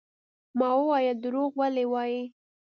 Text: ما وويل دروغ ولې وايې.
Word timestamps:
ما 0.59 0.69
وويل 0.79 1.17
دروغ 1.25 1.49
ولې 1.59 1.85
وايې. 1.93 2.23